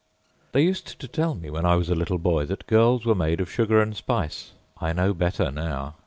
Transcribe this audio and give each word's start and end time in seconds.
They 0.53 0.63
used 0.63 0.97
to 0.99 1.07
tell 1.07 1.35
me, 1.35 1.51
when 1.51 1.63
I 1.63 1.75
was 1.75 1.87
a 1.91 1.93
little 1.93 2.17
boy, 2.17 2.45
that 2.47 2.65
girls 2.65 3.05
were 3.05 3.13
made 3.13 3.39
of 3.39 3.51
sugar 3.51 3.79
and 3.79 3.95
spice. 3.95 4.53
I 4.79 4.93
know 4.93 5.13
better 5.13 5.51
now. 5.51 5.93